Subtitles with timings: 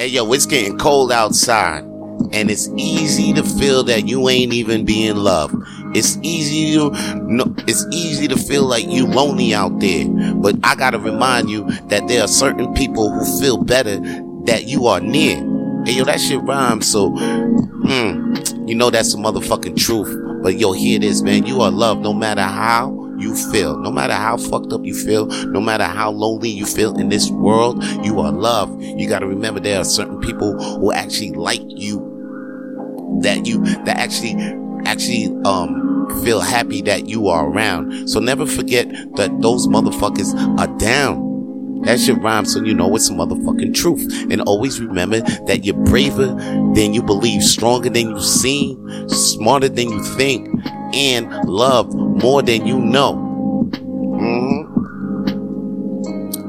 [0.00, 1.84] Hey yo, it's getting cold outside.
[2.32, 5.54] And it's easy to feel that you ain't even being loved.
[5.94, 6.90] It's easy to
[7.24, 10.08] no, it's easy to feel like you lonely out there.
[10.36, 14.00] But I gotta remind you that there are certain people who feel better
[14.46, 15.36] that you are near.
[15.84, 18.36] Hey yo, that shit rhymes, so hmm,
[18.66, 20.42] you know that's the motherfucking truth.
[20.42, 21.44] But yo, hear this, man.
[21.44, 23.76] You are loved no matter how you feel.
[23.78, 27.30] No matter how fucked up you feel, no matter how lonely you feel in this
[27.30, 28.82] world, you are loved.
[28.82, 31.98] You got to remember there are certain people who actually like you,
[33.22, 34.34] that you, that actually,
[34.84, 35.90] actually, um,
[36.24, 38.08] feel happy that you are around.
[38.08, 41.30] So never forget that those motherfuckers are down.
[41.82, 44.26] That shit rhyme so you know it's motherfucking truth.
[44.30, 46.26] And always remember that you're braver
[46.74, 50.48] than you believe, stronger than you seem, smarter than you think,
[50.94, 53.14] and love more than you know.
[53.72, 54.70] Mm-hmm.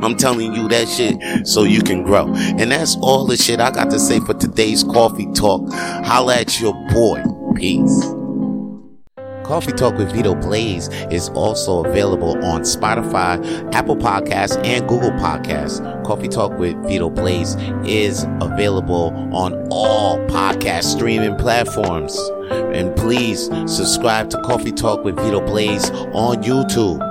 [0.04, 2.34] I'm telling you that shit so you can grow.
[2.34, 5.72] And that's all the shit I got to say for today's coffee talk.
[5.72, 7.24] Holla at your boy.
[7.56, 8.06] Peace.
[9.44, 15.82] Coffee Tawlk with Vito Blaze is also available on Spotify, Apple Podcasts, and Google Podcasts.
[16.06, 22.18] Coffee Tawlk with Vito Blaze is available on all podcast streaming platforms.
[22.52, 27.11] And please subscribe to Coffee Tawlk with Vito Blaze on YouTube.